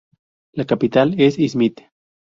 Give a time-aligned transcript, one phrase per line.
[0.53, 1.81] La capital es İzmit.